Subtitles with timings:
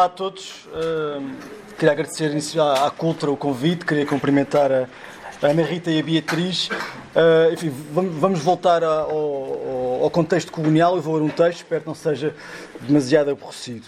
[0.00, 0.64] Olá a todos.
[0.68, 1.30] Uh,
[1.78, 4.88] queria agradecer à, à Cultura o convite, queria cumprimentar a,
[5.42, 6.68] a Ana Rita e a Beatriz.
[6.68, 10.96] Uh, enfim, vamos, vamos voltar ao, ao, ao, contexto colonial.
[10.96, 12.34] Eu vou ler um texto, espero que não seja
[12.80, 13.84] demasiado aborrecido.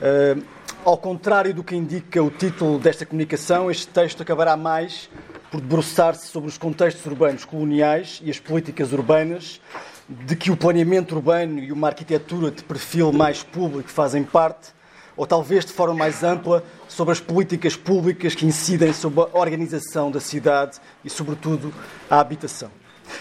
[0.00, 0.42] Uh,
[0.84, 5.08] ao contrário do que indica o título desta comunicação, este texto acabará mais
[5.48, 9.60] por debruçar-se sobre os contextos urbanos coloniais e as políticas urbanas
[10.08, 14.81] de que o planeamento urbano e uma arquitetura de perfil mais público fazem parte,
[15.16, 20.10] ou talvez de forma mais ampla, sobre as políticas públicas que incidem sobre a organização
[20.10, 21.72] da cidade e, sobretudo,
[22.08, 22.70] a habitação.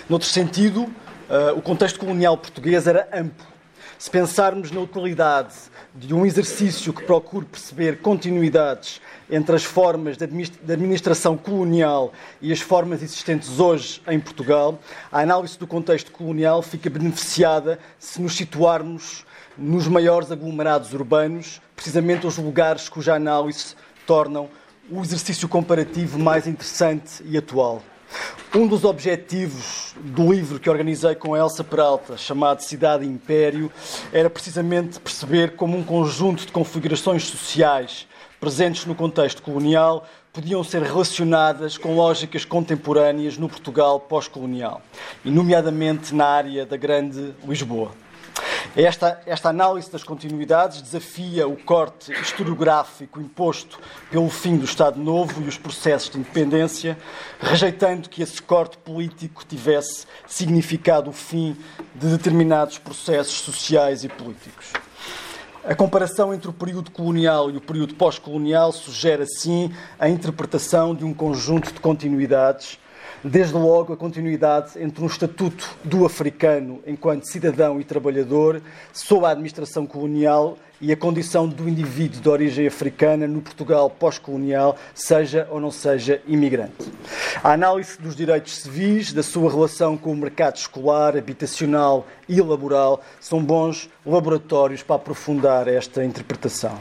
[0.10, 3.52] Noutro sentido, uh, o contexto colonial português era amplo.
[3.98, 5.54] Se pensarmos na utilidade
[5.94, 12.12] de um exercício que procure perceber continuidades entre as formas de administração colonial
[12.42, 14.80] e as formas existentes hoje em Portugal,
[15.12, 19.24] a análise do contexto colonial fica beneficiada se nos situarmos
[19.62, 23.76] nos maiores aglomerados urbanos, precisamente os lugares cuja análise
[24.08, 24.50] tornam
[24.90, 27.84] o exercício comparativo mais interessante e atual.
[28.54, 33.72] Um dos objetivos do livro que organizei com a Elsa Peralta, chamado Cidade e Império,
[34.12, 38.08] era precisamente perceber como um conjunto de configurações sociais
[38.40, 44.82] presentes no contexto colonial podiam ser relacionadas com lógicas contemporâneas no Portugal pós-colonial,
[45.24, 47.92] e nomeadamente na área da Grande Lisboa.
[48.76, 53.78] Esta, esta análise das continuidades desafia o corte historiográfico imposto
[54.10, 56.98] pelo fim do Estado Novo e os processos de independência,
[57.38, 61.58] rejeitando que esse corte político tivesse significado o fim
[61.94, 64.72] de determinados processos sociais e políticos.
[65.66, 71.04] A comparação entre o período colonial e o período pós-colonial sugere, assim, a interpretação de
[71.04, 72.80] um conjunto de continuidades
[73.24, 78.62] desde logo a continuidade entre um estatuto do africano enquanto cidadão e trabalhador
[78.94, 84.76] sob a administração colonial e a condição do indivíduo de origem africana no Portugal pós-colonial,
[84.96, 86.92] seja ou não seja imigrante.
[87.44, 93.02] A análise dos direitos civis, da sua relação com o mercado escolar, habitacional e laboral,
[93.20, 96.80] são bons laboratórios para aprofundar esta interpretação.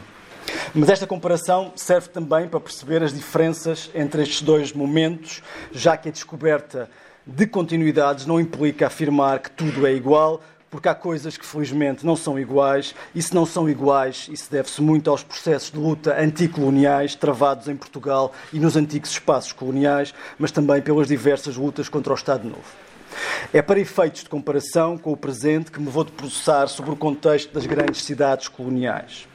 [0.75, 6.09] Mas esta comparação serve também para perceber as diferenças entre estes dois momentos, já que
[6.09, 6.89] a descoberta
[7.27, 10.41] de continuidades não implica afirmar que tudo é igual,
[10.71, 14.81] porque há coisas que felizmente não são iguais, e se não são iguais, isso deve-se
[14.81, 20.53] muito aos processos de luta anticoloniais travados em Portugal e nos antigos espaços coloniais, mas
[20.53, 22.63] também pelas diversas lutas contra o Estado Novo.
[23.53, 27.53] É para efeitos de comparação com o presente que me vou debruçar sobre o contexto
[27.53, 29.27] das grandes cidades coloniais.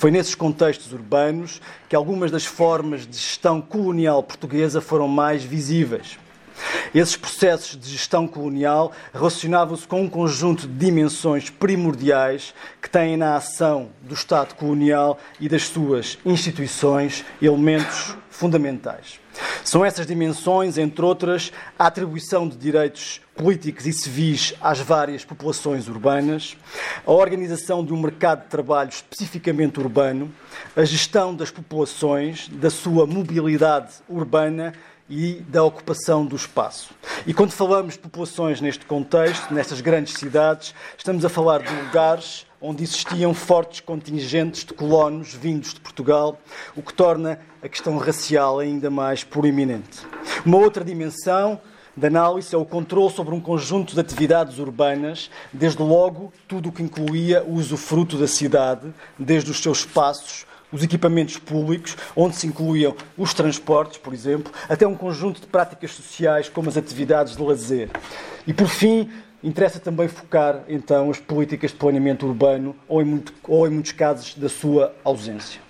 [0.00, 6.18] Foi nesses contextos urbanos que algumas das formas de gestão colonial portuguesa foram mais visíveis.
[6.94, 13.36] Esses processos de gestão colonial relacionavam-se com um conjunto de dimensões primordiais que têm na
[13.36, 19.19] ação do Estado colonial e das suas instituições elementos fundamentais.
[19.64, 25.88] São essas dimensões, entre outras, a atribuição de direitos políticos e civis às várias populações
[25.88, 26.56] urbanas,
[27.06, 30.32] a organização de um mercado de trabalho especificamente urbano,
[30.76, 34.74] a gestão das populações, da sua mobilidade urbana
[35.08, 36.90] e da ocupação do espaço.
[37.26, 42.46] E quando falamos de populações neste contexto, nestas grandes cidades, estamos a falar de lugares
[42.60, 46.38] onde existiam fortes contingentes de colonos vindos de Portugal,
[46.76, 50.06] o que torna a questão racial ainda mais proeminente.
[50.44, 51.60] Uma outra dimensão
[51.96, 56.72] da análise é o controle sobre um conjunto de atividades urbanas, desde logo tudo o
[56.72, 62.46] que incluía o usufruto da cidade, desde os seus espaços, os equipamentos públicos, onde se
[62.46, 67.42] incluíam os transportes, por exemplo, até um conjunto de práticas sociais como as atividades de
[67.42, 67.90] lazer.
[68.46, 69.10] E, por fim,
[69.42, 73.92] interessa também focar, então, as políticas de planeamento urbano, ou em, muito, ou em muitos
[73.92, 75.60] casos, da sua ausência.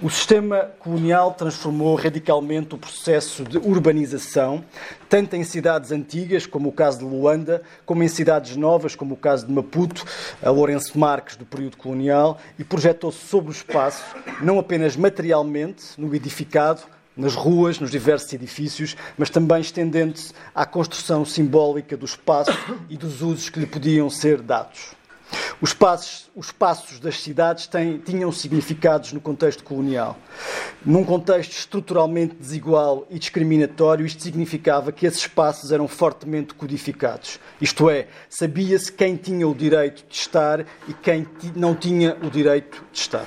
[0.00, 4.64] O sistema colonial transformou radicalmente o processo de urbanização,
[5.08, 9.16] tanto em cidades antigas, como o caso de Luanda, como em cidades novas, como o
[9.16, 10.04] caso de Maputo,
[10.40, 14.04] a Lourenço Marques, do período colonial, e projetou-se sobre o espaço,
[14.40, 16.82] não apenas materialmente, no edificado,
[17.18, 22.52] nas ruas, nos diversos edifícios, mas também estendendo-se à construção simbólica do espaço
[22.88, 24.96] e dos usos que lhe podiam ser dados.
[25.60, 30.16] Os passos, os passos das cidades têm, tinham significados no contexto colonial.
[30.84, 37.38] Num contexto estruturalmente desigual e discriminatório, isto significava que esses espaços eram fortemente codificados.
[37.60, 42.82] Isto é, sabia-se quem tinha o direito de estar e quem não tinha o direito
[42.92, 43.26] de estar.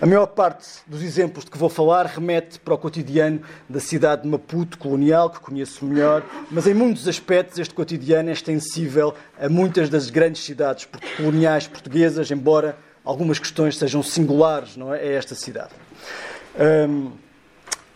[0.00, 4.22] A maior parte dos exemplos de que vou falar remete para o cotidiano da cidade
[4.22, 9.48] de Maputo, colonial, que conheço melhor, mas em muitos aspectos este cotidiano é extensível a
[9.48, 15.34] muitas das grandes cidades coloniais portuguesas, embora algumas questões sejam singulares não é, a esta
[15.34, 15.70] cidade.
[16.88, 17.12] Um,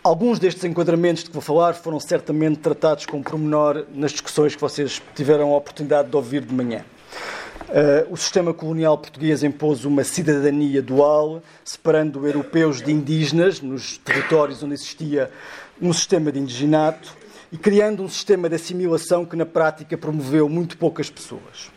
[0.04, 4.60] alguns destes enquadramentos de que vou falar foram certamente tratados com pormenor nas discussões que
[4.60, 6.84] vocês tiveram a oportunidade de ouvir de manhã.
[7.76, 14.62] Uh, o sistema colonial português impôs uma cidadania dual, separando europeus de indígenas nos territórios
[14.62, 15.30] onde existia
[15.78, 17.14] um sistema de indiginato
[17.52, 21.70] e criando um sistema de assimilação que, na prática, promoveu muito poucas pessoas.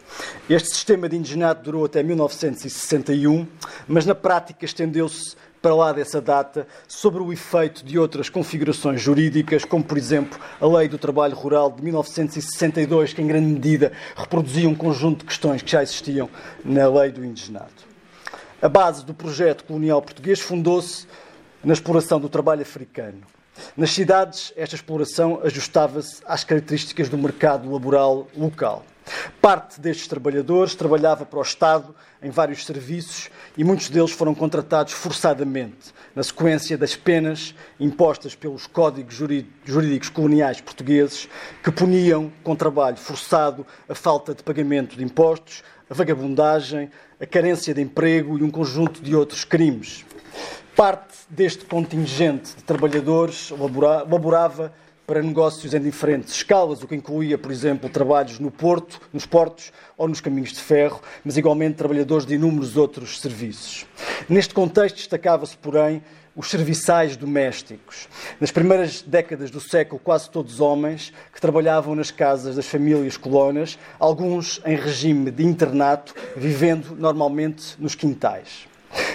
[0.50, 3.46] Este sistema de indiginato durou até 1961,
[3.86, 9.66] mas na prática estendeu-se para lá dessa data sobre o efeito de outras configurações jurídicas,
[9.66, 14.70] como, por exemplo, a Lei do Trabalho Rural de 1962, que em grande medida reproduzia
[14.70, 16.30] um conjunto de questões que já existiam
[16.64, 17.88] na Lei do Indigenato.
[18.62, 21.08] A base do projeto colonial português fundou-se
[21.64, 23.22] na exploração do trabalho africano.
[23.76, 28.86] Nas cidades, esta exploração ajustava-se às características do mercado laboral local.
[29.42, 34.94] Parte destes trabalhadores trabalhava para o Estado em vários serviços e muitos deles foram contratados
[34.94, 39.16] forçadamente, na sequência das penas impostas pelos códigos
[39.66, 41.30] jurídicos coloniais portugueses,
[41.64, 47.74] que puniam com trabalho forçado a falta de pagamento de impostos, a vagabundagem, a carência
[47.74, 50.06] de emprego e um conjunto de outros crimes.
[50.76, 54.72] Parte deste contingente de trabalhadores laborava
[55.10, 59.74] para negócios em diferentes escalas, o que incluía, por exemplo, trabalhos no porto, nos portos
[59.98, 63.88] ou nos caminhos de ferro, mas igualmente trabalhadores de inúmeros outros serviços.
[64.30, 66.04] Neste contexto destacava-se, porém,
[66.36, 68.08] os serviçais domésticos.
[68.40, 73.80] Nas primeiras décadas do século, quase todos homens que trabalhavam nas casas das famílias colonas,
[73.98, 78.69] alguns em regime de internato, vivendo normalmente nos quintais.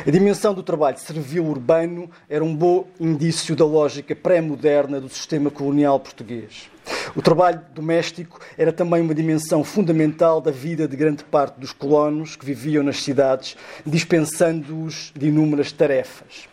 [0.06, 5.50] A dimensão do trabalho servil urbano era um bom indício da lógica pré-moderna do sistema
[5.50, 6.70] colonial português.
[7.16, 12.36] O trabalho doméstico era também uma dimensão fundamental da vida de grande parte dos colonos
[12.36, 16.48] que viviam nas cidades, dispensando-os de inúmeras tarefas.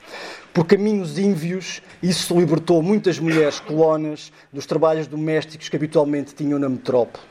[0.53, 6.69] Por caminhos ínvios, isso libertou muitas mulheres colonas dos trabalhos domésticos que habitualmente tinham na
[6.69, 7.23] metrópole.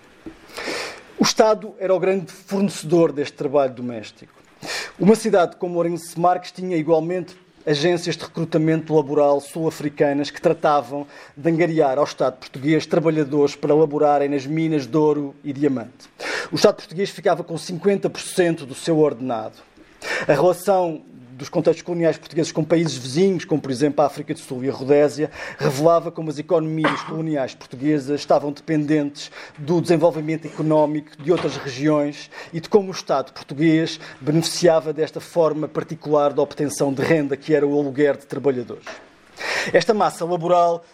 [1.19, 4.33] O Estado era o grande fornecedor deste trabalho doméstico.
[4.99, 7.37] Uma cidade como Orense Marques tinha igualmente
[7.67, 14.29] agências de recrutamento laboral sul-africanas que tratavam de angariar ao Estado português trabalhadores para laborarem
[14.29, 16.09] nas minas de ouro e diamante.
[16.51, 19.59] O Estado português ficava com 50% do seu ordenado.
[20.27, 21.03] A relação
[21.41, 24.69] dos contextos coloniais portugueses com países vizinhos, como por exemplo a África do Sul e
[24.69, 31.57] a Rodésia, revelava como as economias coloniais portuguesas estavam dependentes do desenvolvimento económico de outras
[31.57, 37.39] regiões e de como o Estado português beneficiava desta forma particular de obtenção de renda,
[37.39, 38.85] que era o aluguer de trabalhadores.
[39.73, 40.85] Esta massa laboral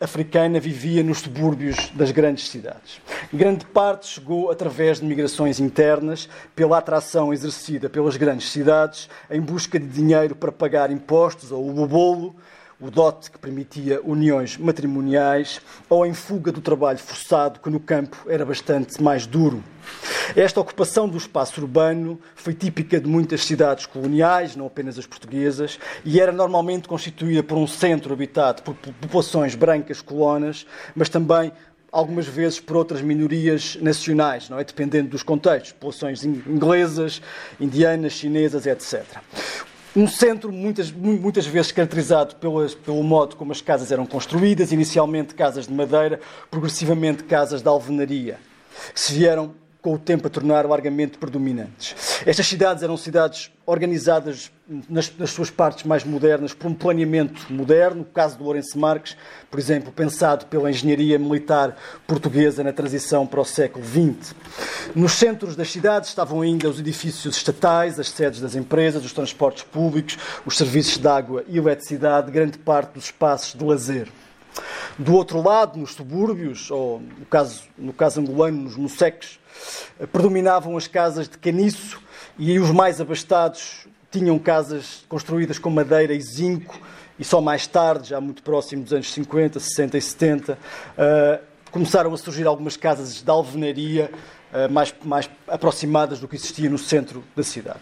[0.00, 3.00] africana vivia nos subúrbios das grandes cidades.
[3.32, 9.78] Grande parte chegou através de migrações internas, pela atração exercida pelas grandes cidades, em busca
[9.78, 12.36] de dinheiro para pagar impostos ou o bolo,
[12.80, 18.16] o dote que permitia uniões matrimoniais, ou em fuga do trabalho forçado, que no campo
[18.28, 19.62] era bastante mais duro.
[20.36, 25.78] Esta ocupação do espaço urbano foi típica de muitas cidades coloniais, não apenas as portuguesas,
[26.04, 31.50] e era normalmente constituída por um centro habitado por populações brancas colonas, mas também
[31.90, 34.64] algumas vezes por outras minorias nacionais, não é?
[34.64, 37.22] Dependendo dos contextos, populações inglesas,
[37.58, 39.04] indianas, chinesas, etc.
[39.96, 45.34] Um centro muitas, muitas vezes caracterizado pelas, pelo modo como as casas eram construídas, inicialmente
[45.34, 48.38] casas de madeira, progressivamente casas de alvenaria,
[48.92, 52.22] que se vieram com o tempo a tornar largamente predominantes.
[52.26, 54.50] Estas cidades eram cidades organizadas
[54.88, 59.16] nas, nas, suas partes mais modernas por um planeamento moderno, o caso do Lourenço Marques,
[59.50, 64.34] por exemplo, pensado pela engenharia militar portuguesa na transição para o século XX.
[64.94, 69.62] Nos centros das cidades estavam ainda os edifícios estatais, as sedes das empresas, os transportes
[69.62, 74.08] públicos, os serviços de água e eletricidade, grande parte dos espaços de lazer.
[74.98, 79.38] Do outro lado, nos subúrbios, ou no caso, no caso angolano, nos museques,
[80.12, 82.00] predominavam as casas de caniço
[82.38, 86.80] e os mais abastados tinham casas construídas com madeira e zinco
[87.18, 92.14] e só mais tarde, já muito próximo dos anos 50, 60 e 70, uh, começaram
[92.14, 94.10] a surgir algumas casas de alvenaria
[94.52, 97.80] uh, mais, mais aproximadas do que existia no centro da cidade.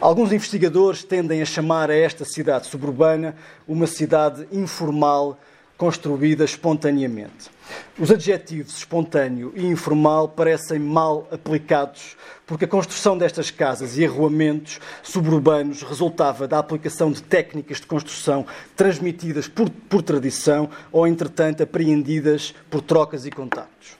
[0.00, 3.34] Alguns investigadores tendem a chamar a esta cidade suburbana
[3.66, 5.38] uma cidade informal
[5.76, 7.50] construída espontaneamente.
[7.98, 12.16] Os adjetivos espontâneo e informal parecem mal aplicados,
[12.46, 18.46] porque a construção destas casas e arruamentos suburbanos resultava da aplicação de técnicas de construção
[18.76, 23.96] transmitidas por, por tradição ou, entretanto, apreendidas por trocas e contactos.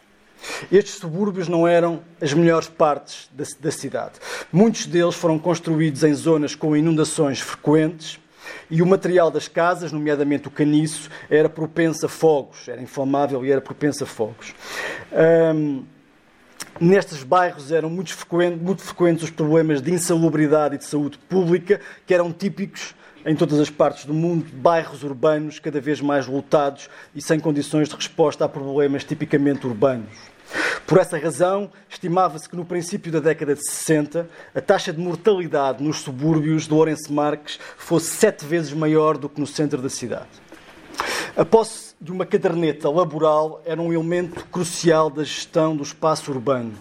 [0.70, 4.14] Estes subúrbios não eram as melhores partes da, da cidade.
[4.52, 8.20] Muitos deles foram construídos em zonas com inundações frequentes
[8.70, 13.50] e o material das casas, nomeadamente o caniço, era propenso a fogos, era inflamável e
[13.50, 14.54] era propenso a fogos.
[15.12, 15.84] Um,
[16.80, 21.80] Nestes bairros eram muito frequentes, muito frequentes os problemas de insalubridade e de saúde pública,
[22.04, 26.90] que eram típicos em todas as partes do mundo, bairros urbanos cada vez mais lotados
[27.14, 30.10] e sem condições de resposta a problemas tipicamente urbanos.
[30.86, 35.82] Por essa razão, estimava-se que no princípio da década de 60 a taxa de mortalidade
[35.82, 40.28] nos subúrbios de Lourenço Marques fosse sete vezes maior do que no centro da cidade.
[41.34, 46.74] A posse de uma caderneta laboral era um elemento crucial da gestão do espaço urbano.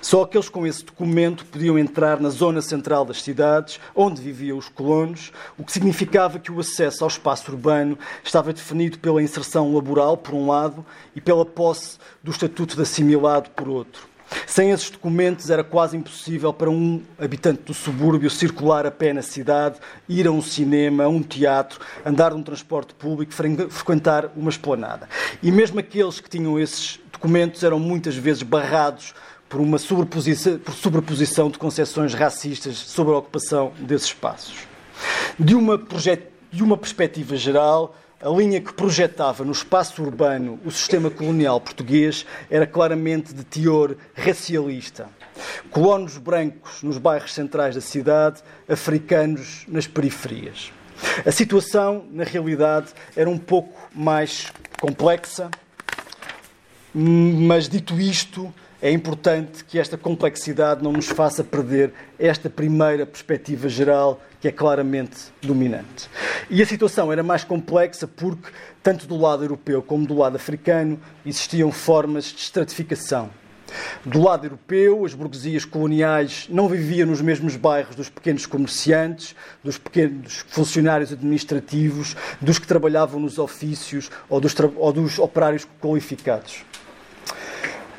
[0.00, 4.68] Só aqueles com esse documento podiam entrar na zona central das cidades, onde viviam os
[4.68, 10.16] colonos, o que significava que o acesso ao espaço urbano estava definido pela inserção laboral,
[10.16, 10.84] por um lado,
[11.14, 14.16] e pela posse do estatuto de assimilado, por outro.
[14.46, 19.22] Sem esses documentos era quase impossível para um habitante do subúrbio circular a pé na
[19.22, 25.08] cidade, ir a um cinema, a um teatro, andar num transporte público, frequentar uma esplanada.
[25.42, 29.14] E mesmo aqueles que tinham esses documentos eram muitas vezes barrados
[29.48, 34.66] por uma sobreposição, por sobreposição de concepções racistas sobre a ocupação desses espaços.
[35.38, 35.80] De uma,
[36.50, 42.24] de uma perspectiva geral, a linha que projetava no espaço urbano o sistema colonial português
[42.50, 45.08] era claramente de teor racialista.
[45.70, 50.72] Colonos brancos nos bairros centrais da cidade, africanos nas periferias.
[51.26, 54.50] A situação, na realidade, era um pouco mais
[54.80, 55.50] complexa,
[56.94, 58.52] mas dito isto,
[58.86, 64.52] é importante que esta complexidade não nos faça perder esta primeira perspectiva geral que é
[64.52, 66.08] claramente dominante.
[66.48, 68.48] E a situação era mais complexa porque,
[68.84, 73.28] tanto do lado europeu como do lado africano, existiam formas de estratificação.
[74.04, 79.78] Do lado europeu, as burguesias coloniais não viviam nos mesmos bairros dos pequenos comerciantes, dos
[79.78, 86.64] pequenos funcionários administrativos, dos que trabalhavam nos ofícios ou dos, ou dos operários qualificados.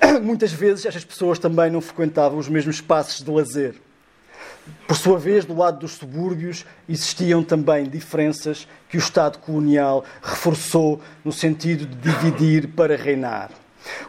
[0.22, 3.76] muitas vezes estas pessoas também não frequentavam os mesmos espaços de lazer.
[4.86, 11.02] Por sua vez, do lado dos subúrbios, existiam também diferenças que o Estado colonial reforçou
[11.24, 13.50] no sentido de dividir para reinar.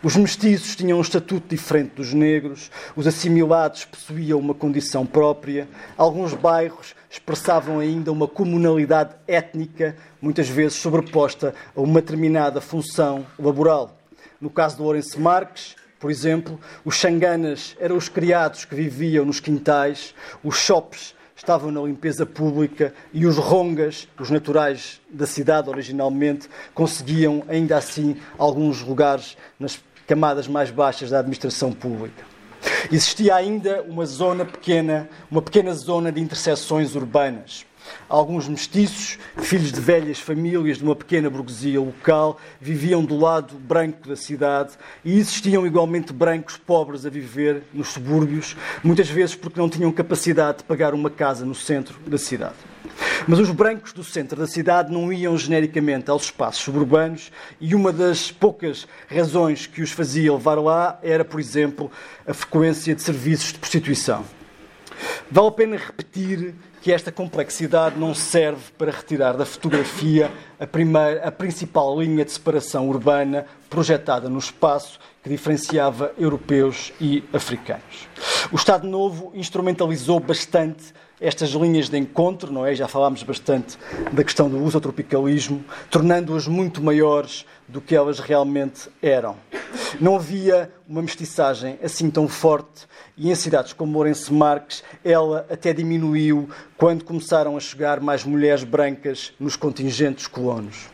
[0.02, 6.34] Os mestiços tinham um estatuto diferente dos negros, os assimilados possuíam uma condição própria, alguns
[6.34, 13.97] bairros expressavam ainda uma comunalidade étnica, muitas vezes sobreposta a uma determinada função laboral.
[14.40, 19.40] No caso do Lourenço Marques, por exemplo, os xanganas eram os criados que viviam nos
[19.40, 20.14] quintais,
[20.44, 27.42] os shops estavam na limpeza pública e os rongas, os naturais da cidade originalmente, conseguiam
[27.48, 32.24] ainda assim alguns lugares nas camadas mais baixas da administração pública.
[32.90, 37.66] Existia ainda uma zona pequena, uma pequena zona de interseções urbanas.
[38.08, 44.08] Alguns mestiços, filhos de velhas famílias de uma pequena burguesia local, viviam do lado branco
[44.08, 44.72] da cidade
[45.04, 50.58] e existiam igualmente brancos pobres a viver nos subúrbios, muitas vezes porque não tinham capacidade
[50.58, 52.56] de pagar uma casa no centro da cidade.
[53.26, 57.30] Mas os brancos do centro da cidade não iam genericamente aos espaços suburbanos
[57.60, 61.90] e uma das poucas razões que os fazia levar lá era, por exemplo,
[62.26, 64.24] a frequência de serviços de prostituição.
[65.30, 71.26] Vale a pena repetir que esta complexidade não serve para retirar da fotografia a, primeira,
[71.26, 78.08] a principal linha de separação urbana projetada no espaço que diferenciava europeus e africanos.
[78.52, 82.74] O Estado Novo instrumentalizou bastante estas linhas de encontro, não é?
[82.74, 83.78] Já falámos bastante
[84.12, 89.36] da questão do uso tropicalismo, tornando-as muito maiores do que elas realmente eram.
[90.00, 95.72] Não havia uma mestiçagem assim tão forte e em cidades como Lourenço Marques ela até
[95.72, 100.86] diminuiu quando começaram a chegar mais mulheres brancas nos contingentes colonos.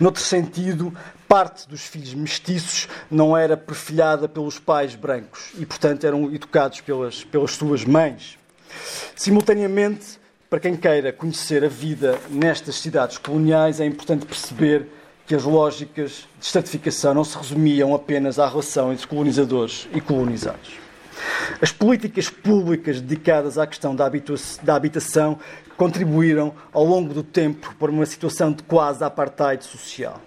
[0.00, 0.92] Noutro sentido,
[1.28, 7.24] parte dos filhos mestiços não era perfilhada pelos pais brancos e, portanto, eram educados pelas,
[7.24, 8.39] pelas suas mães.
[9.14, 14.86] Simultaneamente, para quem queira conhecer a vida nestas cidades coloniais, é importante perceber
[15.26, 20.72] que as lógicas de estratificação não se resumiam apenas à relação entre colonizadores e colonizados.
[21.60, 25.38] As políticas públicas dedicadas à questão da habitação
[25.76, 30.20] contribuíram ao longo do tempo para uma situação de quase apartheid social.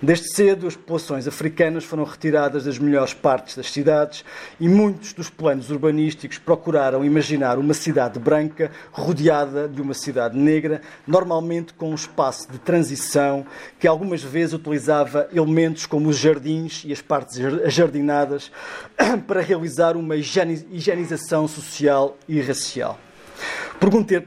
[0.00, 4.24] Desde cedo, as populações africanas foram retiradas das melhores partes das cidades
[4.60, 10.80] e muitos dos planos urbanísticos procuraram imaginar uma cidade branca rodeada de uma cidade negra,
[11.06, 13.44] normalmente com um espaço de transição
[13.78, 18.50] que algumas vezes utilizava elementos como os jardins e as partes ajardinadas
[19.26, 22.98] para realizar uma higienização social e racial.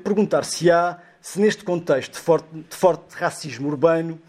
[0.03, 4.19] Perguntar-se-á se neste contexto de forte, de forte racismo urbano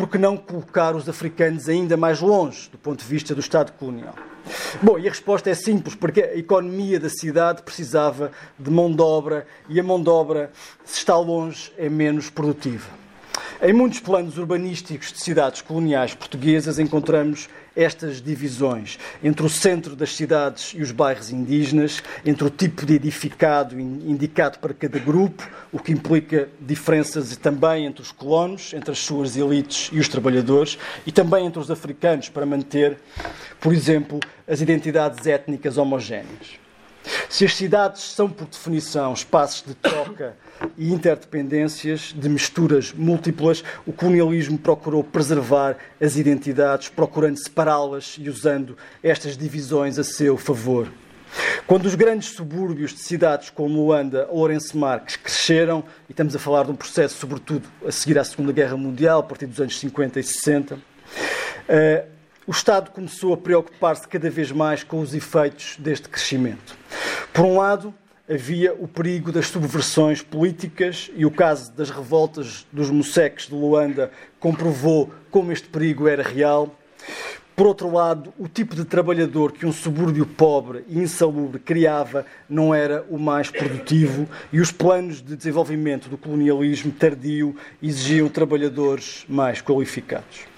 [0.00, 3.72] por que não colocar os africanos ainda mais longe do ponto de vista do Estado
[3.72, 4.14] colonial?
[4.82, 9.02] Bom, e a resposta é simples, porque a economia da cidade precisava de mão de
[9.02, 10.50] obra e a mão de obra,
[10.86, 12.88] se está longe, é menos produtiva.
[13.62, 20.16] Em muitos planos urbanísticos de cidades coloniais portuguesas encontramos estas divisões entre o centro das
[20.16, 25.78] cidades e os bairros indígenas, entre o tipo de edificado indicado para cada grupo, o
[25.78, 31.12] que implica diferenças também entre os colonos, entre as suas elites e os trabalhadores, e
[31.12, 32.96] também entre os africanos, para manter,
[33.60, 36.58] por exemplo, as identidades étnicas homogéneas.
[37.28, 40.36] Se as cidades são, por definição, espaços de troca
[40.76, 48.76] e interdependências, de misturas múltiplas, o colonialismo procurou preservar as identidades, procurando separá-las e usando
[49.02, 50.88] estas divisões a seu favor.
[51.66, 56.38] Quando os grandes subúrbios de cidades como Luanda ou Lourenço Marques cresceram, e estamos a
[56.38, 59.78] falar de um processo, sobretudo, a seguir à Segunda Guerra Mundial, a partir dos anos
[59.78, 60.78] 50 e 60,
[61.68, 62.04] eh,
[62.50, 66.76] o Estado começou a preocupar-se cada vez mais com os efeitos deste crescimento.
[67.32, 67.94] Por um lado,
[68.28, 74.10] havia o perigo das subversões políticas e o caso das revoltas dos moceques de Luanda
[74.40, 76.74] comprovou como este perigo era real.
[77.54, 82.74] Por outro lado, o tipo de trabalhador que um subúrbio pobre e insalubre criava não
[82.74, 89.62] era o mais produtivo e os planos de desenvolvimento do colonialismo tardio exigiam trabalhadores mais
[89.62, 90.50] qualificados.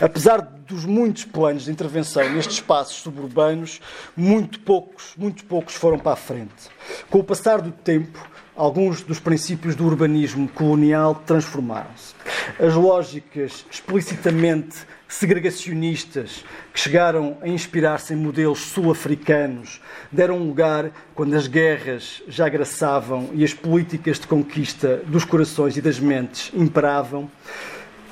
[0.00, 3.80] Apesar dos muitos planos de intervenção nestes espaços suburbanos,
[4.16, 6.70] muito poucos, muito poucos foram para a frente.
[7.10, 8.18] Com o passar do tempo,
[8.56, 12.14] alguns dos princípios do urbanismo colonial transformaram-se.
[12.58, 14.76] As lógicas explicitamente
[15.08, 23.28] segregacionistas que chegaram a inspirar-se em modelos sul-africanos deram lugar, quando as guerras já graçavam
[23.34, 27.30] e as políticas de conquista dos corações e das mentes imperavam,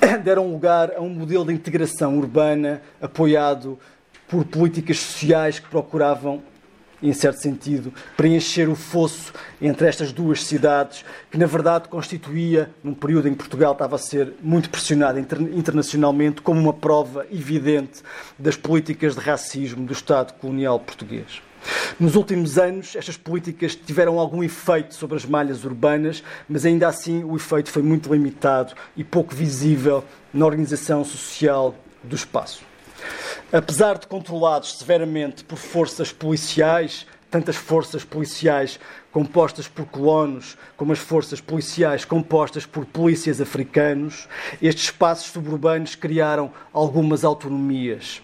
[0.23, 3.79] deram lugar a um modelo de integração urbana apoiado
[4.27, 6.41] por políticas sociais que procuravam,
[7.03, 12.93] em certo sentido, preencher o fosso entre estas duas cidades, que na verdade constituía, num
[12.93, 18.01] período em que Portugal estava a ser muito pressionado internacionalmente, como uma prova evidente
[18.37, 21.41] das políticas de racismo do Estado colonial português.
[21.99, 27.23] Nos últimos anos, estas políticas tiveram algum efeito sobre as malhas urbanas, mas ainda assim
[27.23, 32.63] o efeito foi muito limitado e pouco visível na organização social do espaço.
[33.51, 38.79] Apesar de controlados severamente por forças policiais, tantas forças policiais
[39.11, 44.27] compostas por colonos, como as forças policiais compostas por polícias africanos,
[44.61, 48.21] estes espaços suburbanos criaram algumas autonomias.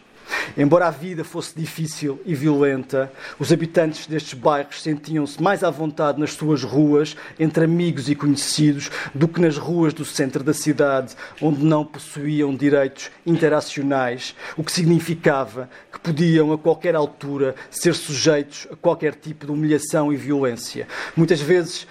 [0.57, 6.19] Embora a vida fosse difícil e violenta, os habitantes destes bairros sentiam-se mais à vontade
[6.19, 11.15] nas suas ruas, entre amigos e conhecidos, do que nas ruas do centro da cidade,
[11.41, 18.67] onde não possuíam direitos interacionais, o que significava que podiam, a qualquer altura, ser sujeitos
[18.71, 20.87] a qualquer tipo de humilhação e violência.
[21.15, 21.87] Muitas vezes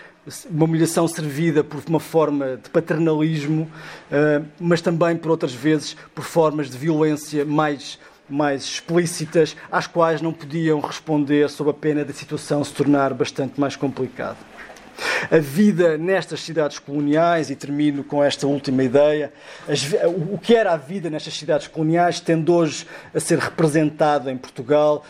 [0.51, 3.70] uma humilhação servida por uma forma de paternalismo,
[4.11, 10.21] eh, mas também por outras vezes por formas de violência mais mais explícitas, às quais
[10.21, 14.39] não podiam responder sob a pena da situação se tornar bastante mais complicada.
[15.31, 19.33] A vida nestas cidades coloniais, e termino com esta última ideia,
[20.31, 25.05] o que era a vida nestas cidades coloniais tende hoje a ser representado em Portugal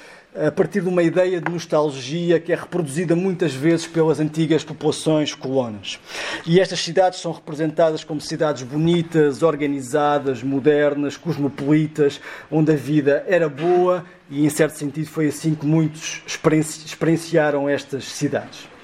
[0.45, 5.35] a partir de uma ideia de nostalgia que é reproduzida muitas vezes pelas antigas populações
[5.35, 5.99] colonas.
[6.47, 12.21] E estas cidades são representadas como cidades bonitas, organizadas, modernas, cosmopolitas,
[12.51, 18.05] onde a vida era boa e, em certo sentido, foi assim que muitos experienciaram estas
[18.05, 18.76] cidades.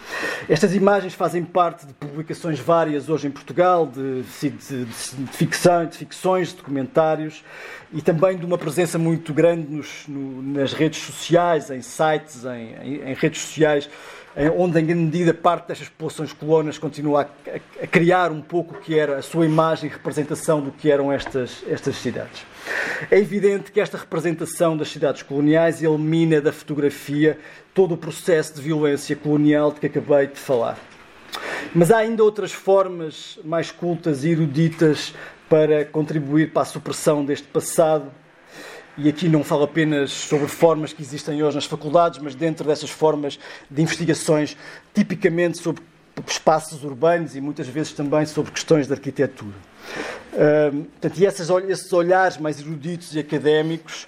[0.48, 5.96] Estas imagens fazem parte de publicações várias hoje em Portugal, de, de, de ficção, de
[5.96, 7.44] ficções, de documentários
[7.92, 12.74] e também de uma presença muito grande nos, no, nas redes sociais, em sites, em,
[12.82, 13.88] em, em redes sociais,
[14.56, 18.80] onde em grande medida parte destas populações colonas continua a, a, criar um pouco o
[18.80, 22.46] que era a sua imagem e representação do que eram estas, estas cidades.
[23.10, 27.38] É evidente que esta representação das cidades coloniais elimina da fotografia
[27.74, 30.78] todo o processo de violência colonial de que acabei de falar.
[31.74, 35.14] Mas há ainda outras formas mais cultas e eruditas
[35.48, 38.10] para contribuir para a supressão deste passado.
[38.98, 42.90] E aqui não falo apenas sobre formas que existem hoje nas faculdades, mas dentro dessas
[42.90, 43.38] formas
[43.70, 44.56] de investigações,
[44.94, 45.82] tipicamente sobre
[46.26, 49.56] espaços urbanos e muitas vezes também sobre questões de arquitetura.
[51.00, 54.06] Portanto, e esses olhares mais eruditos e académicos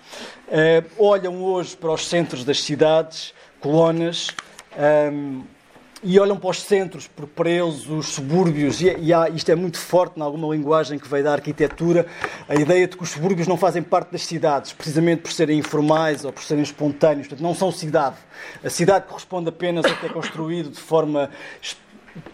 [0.99, 4.29] olham hoje para os centros das cidades, colonas,
[6.05, 9.79] e olham para os centros, para eles, os subúrbios, e, e há, isto é muito
[9.79, 12.07] forte em alguma linguagem que veio da arquitetura,
[12.47, 16.23] a ideia de que os subúrbios não fazem parte das cidades, precisamente por serem informais
[16.23, 18.17] ou por serem espontâneos, portanto, não são cidade.
[18.63, 21.31] A cidade corresponde apenas ao que é construído de forma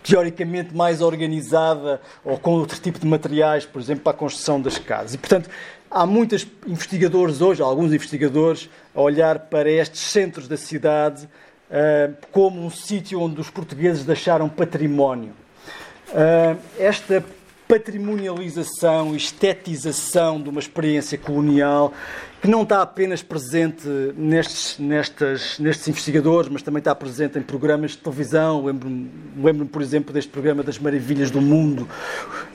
[0.02, 4.78] teoricamente mais organizada ou com outro tipo de materiais, por exemplo, para a construção das
[4.78, 5.14] casas.
[5.14, 5.48] E, portanto,
[5.88, 11.28] há muitos investigadores hoje, alguns investigadores, a olhar para estes centros da cidade
[12.33, 15.33] como um sítio onde os portugueses deixaram património.
[16.09, 17.24] Uh, esta
[17.68, 21.92] patrimonialização, estetização de uma experiência colonial
[22.42, 27.92] que não está apenas presente nestes, nestes, nestes investigadores, mas também está presente em programas
[27.92, 28.64] de televisão.
[28.64, 31.88] Lembro-me, lembro por exemplo, deste programa das Maravilhas do Mundo,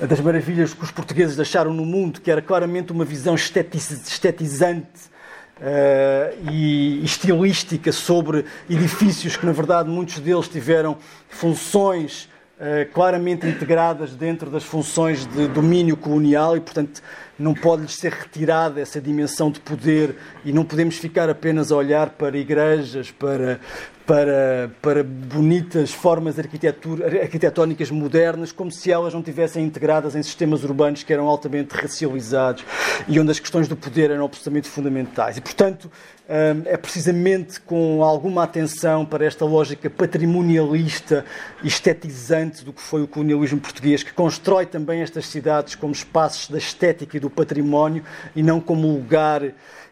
[0.01, 5.14] das maravilhas que os portugueses deixaram no mundo, que era claramente uma visão estetizante
[5.57, 10.97] Uh, e estilística sobre edifícios que, na verdade, muitos deles tiveram
[11.29, 12.27] funções
[12.59, 17.01] uh, claramente integradas dentro das funções de domínio colonial e, portanto,
[17.37, 22.11] não pode-lhes ser retirada essa dimensão de poder e não podemos ficar apenas a olhar
[22.11, 23.59] para igrejas, para,
[24.05, 31.03] para, para bonitas formas arquitetónicas modernas, como se elas não tivessem integradas em sistemas urbanos
[31.03, 32.63] que eram altamente racializados
[33.07, 35.37] e onde as questões do poder eram absolutamente fundamentais.
[35.37, 35.91] E, portanto,
[36.27, 41.23] é precisamente com alguma atenção para esta lógica patrimonialista
[41.63, 46.57] estetizante do que foi o colonialismo português, que constrói também estas cidades como espaços da
[46.57, 48.03] estética e do património
[48.35, 49.43] e não como lugar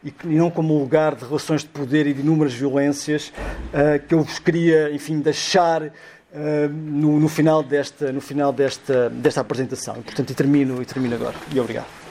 [0.03, 4.21] e não como lugar de relações de poder e de inúmeras violências uh, que eu
[4.21, 5.91] vos queria, enfim, deixar uh,
[6.69, 9.95] no, no, final desta, no final desta, desta apresentação.
[9.99, 11.35] E, portanto, e termino, e termino agora.
[11.53, 12.02] E obrigado.